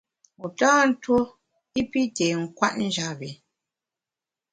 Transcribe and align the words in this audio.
Wu 0.39 0.47
tâ 0.59 0.69
ntuo 0.89 1.19
i 1.79 1.81
pi 1.91 2.01
tê 2.15 2.27
nkwet 2.41 2.73
njap 2.85 3.11
bi. 3.19 3.29